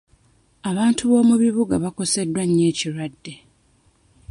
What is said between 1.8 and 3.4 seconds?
bakoseddwa nnyo ekirwadde